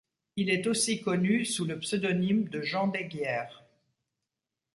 Il 0.35 0.49
est 0.49 0.65
aussi 0.65 0.99
connu 0.99 1.45
sous 1.45 1.63
le 1.63 1.77
pseudonyme 1.77 2.49
de 2.49 2.63
Jean 2.63 2.87
d'Aiguières. 2.87 3.63